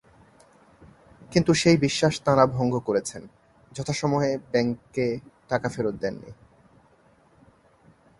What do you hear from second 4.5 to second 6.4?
ব্যাংককে টাকা ফেরত দেননি।